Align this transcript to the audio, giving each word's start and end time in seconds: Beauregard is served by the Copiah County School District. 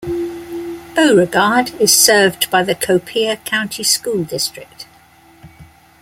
Beauregard 0.95 1.75
is 1.79 1.95
served 1.95 2.49
by 2.49 2.63
the 2.63 2.73
Copiah 2.73 3.37
County 3.45 3.83
School 3.83 4.23
District. 4.23 4.87